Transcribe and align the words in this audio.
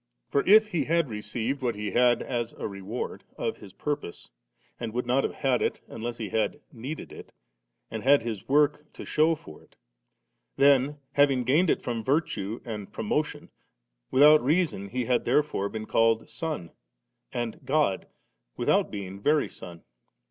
For 0.31 0.43
if 0.47 0.69
He 0.69 0.83
received 1.03 1.61
what 1.61 1.75
He 1.75 1.91
had 1.91 2.23
as 2.23 2.53
a 2.53 2.67
reward 2.67 3.23
of 3.37 3.57
His 3.57 3.71
purpose, 3.71 4.31
and 4.79 4.93
would 4.93 5.05
not 5.05 5.23
have 5.23 5.35
had 5.35 5.61
it, 5.61 5.79
unless 5.87 6.17
He 6.17 6.29
had 6.29 6.59
needed 6.73 7.11
it, 7.11 7.31
and 7.91 8.01
had 8.01 8.23
His 8.23 8.49
work 8.49 8.91
to 8.93 9.05
shew 9.05 9.35
for 9.35 9.61
it, 9.61 9.75
then 10.55 10.97
having 11.11 11.43
gained 11.43 11.69
it 11.69 11.83
from 11.83 12.03
virtue 12.03 12.61
and 12.65 12.91
promotion, 12.91 13.51
with 14.09 14.23
reason 14.41 14.89
had 14.89 15.21
He 15.21 15.23
'there 15.23 15.43
fore' 15.43 15.69
been 15.69 15.85
called 15.85 16.27
Son 16.27 16.71
and 17.31 17.63
God, 17.63 18.07
without 18.57 18.89
being 18.89 19.19
very 19.19 19.47
Son. 19.49 19.83